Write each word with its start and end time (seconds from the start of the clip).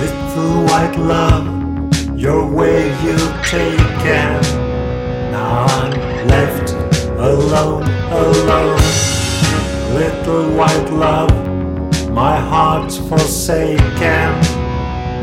Little 0.00 0.64
white 0.64 0.96
love, 0.96 2.18
your 2.18 2.50
way 2.50 2.88
you've 3.04 3.44
taken. 3.44 4.40
Now 5.30 5.66
I'm 5.68 6.26
left 6.26 6.72
alone, 7.18 7.82
alone. 8.10 8.80
Little 9.92 10.56
white 10.56 10.90
love, 10.90 12.10
my 12.10 12.40
heart's 12.40 12.96
forsaken. 12.96 14.32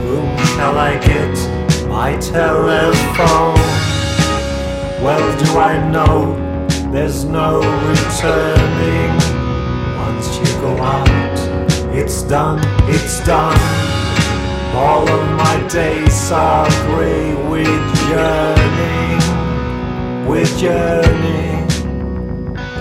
Whom 0.05 0.37
shall 0.45 0.77
I 0.77 0.99
get 0.99 1.35
my 1.89 2.15
telephone? 2.17 3.57
Well, 5.03 5.27
do 5.39 5.57
I 5.57 5.89
know 5.89 6.35
there's 6.91 7.25
no 7.25 7.61
returning? 7.89 9.11
Once 10.05 10.37
you 10.37 10.61
go 10.61 10.77
out, 10.83 11.95
it's 11.95 12.21
done, 12.21 12.61
it's 12.87 13.25
done. 13.25 13.96
All 14.79 15.09
of 15.09 15.37
my 15.37 15.67
days 15.67 16.31
are 16.31 16.69
grey 16.85 17.33
with 17.49 18.09
yearning, 18.09 19.17
with 20.27 20.61
yearning, 20.61 21.65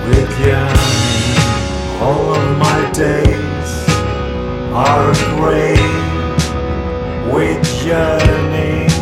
with 0.06 0.30
yearning. 0.38 1.36
All 2.02 2.34
of 2.34 2.58
my 2.58 2.90
days 2.92 3.70
are 4.74 5.14
grey 5.38 5.80
with 7.32 7.64
yearning. 7.82 8.92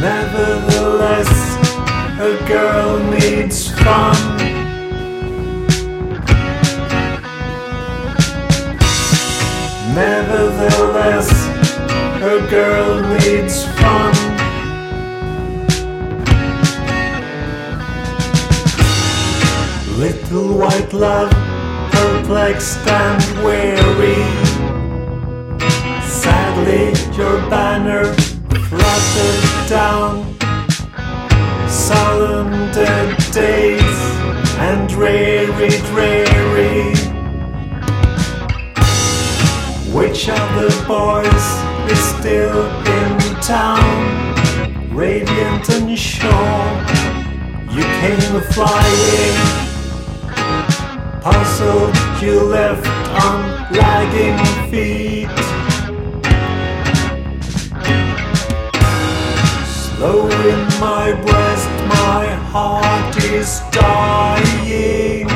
Nevertheless, 0.00 1.32
a 2.18 2.48
girl 2.48 2.98
needs 2.98 3.70
fun. 3.70 4.31
Girl 12.52 13.00
needs 13.16 13.64
fun. 13.80 14.12
Little 19.98 20.58
white 20.58 20.92
love, 20.92 21.32
perplexed 21.92 22.86
and 22.86 23.22
weary. 23.42 24.22
Sadly, 26.04 26.92
your 27.16 27.38
banner 27.48 28.04
fluttered 28.68 29.68
down. 29.70 30.36
Solemn 31.70 32.50
dead 32.72 33.16
days 33.32 33.98
and 34.58 34.90
dreary, 34.90 35.70
dreary. 35.88 36.92
Which 39.96 40.28
of 40.28 40.46
the 40.60 40.84
boys 40.86 41.71
is 41.92 42.00
still 42.16 42.60
in 42.96 43.18
town? 43.42 43.84
Radiant 44.94 45.68
and 45.68 45.98
sure, 45.98 46.66
you 47.74 47.84
came 48.00 48.40
flying. 48.54 49.36
Puzzled, 51.22 51.94
you 52.22 52.34
left 52.58 52.86
on 53.24 53.38
lagging 53.80 54.40
feet. 54.70 55.38
Slow 59.84 60.28
in 60.50 60.60
my 60.88 61.06
breast, 61.26 61.70
my 61.98 62.24
heart 62.52 63.16
is 63.36 63.60
dying. 63.70 65.28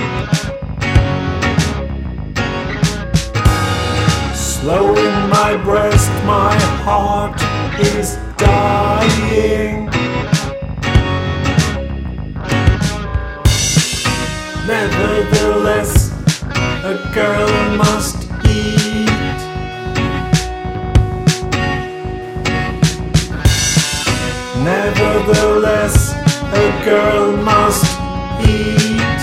Slow 4.35 4.97
in 4.97 5.31
my 5.31 5.57
breast, 5.63 5.96
my 6.27 6.59
heart 6.83 7.41
is 7.79 8.19
dying. 8.37 9.87
Nevertheless, 14.67 16.11
a 16.83 16.95
girl 17.15 17.77
must 17.77 18.25
eat. 18.45 19.07
Nevertheless, 24.65 26.13
a 26.53 26.85
girl 26.85 27.37
must 27.37 27.87
eat. 28.41 29.21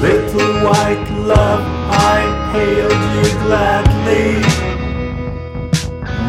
Little 0.00 0.52
white 0.64 1.05
love, 1.26 1.60
I 1.90 2.20
hailed 2.52 3.02
you 3.16 3.26
gladly. 3.42 4.40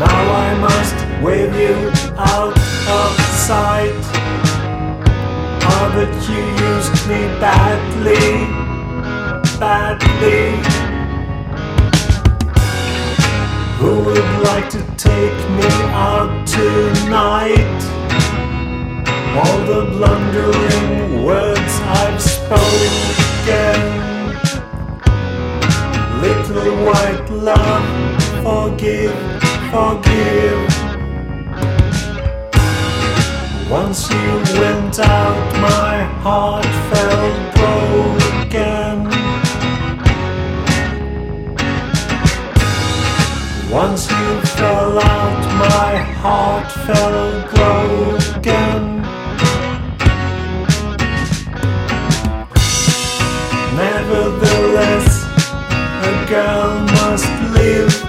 Now 0.02 0.20
I 0.46 0.58
must 0.60 0.98
wave 1.24 1.54
you 1.56 1.76
out 2.18 2.58
of 2.98 3.12
sight. 3.48 3.94
Ah, 5.70 5.92
but 5.94 6.12
you 6.28 6.42
used 6.70 6.96
me 7.10 7.22
badly, 7.40 8.28
badly. 9.60 10.46
Who 13.78 13.92
would 14.06 14.32
like 14.50 14.70
to 14.72 14.82
take 14.98 15.40
me 15.58 15.70
out 15.94 16.48
tonight? 16.48 17.80
All 19.38 19.60
the 19.72 19.82
blundering 19.92 21.24
words 21.24 21.74
I've 21.84 22.20
spoken. 22.20 23.97
Little 26.58 26.86
white 26.86 27.30
love, 27.30 27.86
forgive, 28.42 29.14
forgive. 29.70 30.60
Once 33.70 34.10
you 34.10 34.30
went 34.60 35.00
out, 35.00 35.54
my 35.62 36.04
heart 36.24 36.66
felt 36.90 37.38
broken. 37.60 38.94
Once 43.72 44.10
you 44.10 44.42
fell 44.58 45.00
out, 45.00 45.42
my 45.60 45.98
heart 46.24 46.72
felt 46.88 47.52
broken. 47.54 48.87
Girl 56.30 56.80
must 56.82 57.26
live. 57.54 58.04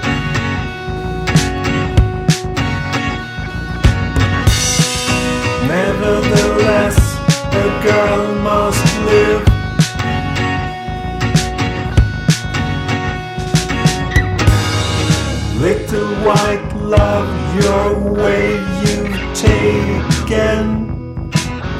Nevertheless, 5.68 6.98
a 7.52 7.82
girl 7.84 8.34
must 8.42 8.84
live. 9.06 9.44
Little 15.60 16.14
white 16.26 16.72
love, 16.74 17.30
your 17.62 18.14
way 18.14 18.56
you've 18.82 19.16
taken. 19.36 20.88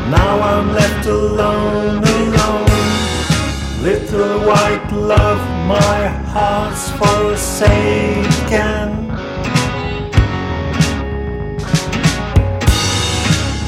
Now 0.09 0.41
I'm 0.41 0.72
left 0.72 1.06
alone, 1.06 2.05
alone. 2.05 2.66
Little 3.82 4.47
white 4.47 4.93
love, 4.93 5.58
my 5.69 6.06
heart's 6.33 6.91
forsaken. 6.93 8.88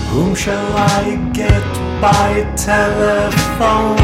Whom 0.08 0.34
shall 0.34 0.76
I 0.76 1.30
get 1.34 1.62
by 2.00 2.50
telephone? 2.56 3.98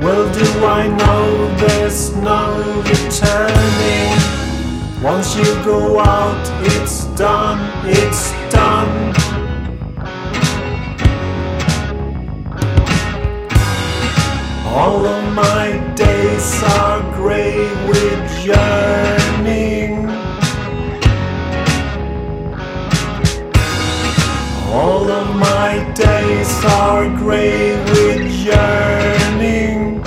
Well, 0.00 0.32
do 0.32 0.64
I 0.64 0.88
know 1.00 1.54
there's 1.56 2.16
no 2.16 2.42
returning? 2.88 4.16
Once 5.02 5.36
you 5.36 5.44
go 5.62 6.00
out, 6.00 6.44
it's 6.72 7.04
done, 7.16 7.60
it's 7.86 8.32
done. 8.50 9.15
All 14.78 15.06
of 15.06 15.32
my 15.32 15.78
days 15.94 16.62
are 16.62 17.00
grey 17.14 17.56
with 17.88 18.44
yearning. 18.44 20.06
All 24.70 25.10
of 25.10 25.34
my 25.34 25.90
days 25.94 26.52
are 26.66 27.08
grey 27.16 27.74
with 27.90 28.30
yearning. 28.30 30.02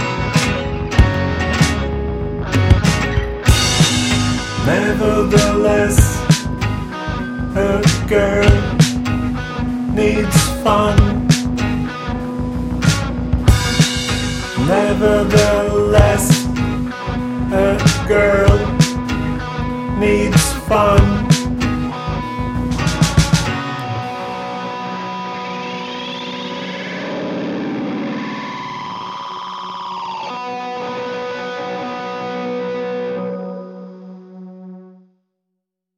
Nevertheless, 4.68 6.00
a 7.56 7.82
girl 8.08 8.54
needs 9.96 10.38
fun. 10.62 11.19
Nevertheless, 14.70 16.46
a 17.52 18.06
girl 18.08 18.56
needs 20.00 20.54
fun. 20.68 21.29